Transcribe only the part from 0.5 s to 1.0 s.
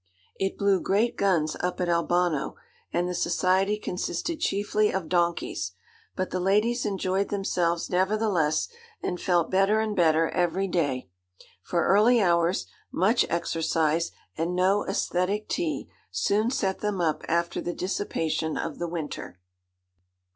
blew